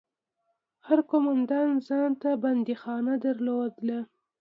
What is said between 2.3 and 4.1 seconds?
بنديخانه درلوده.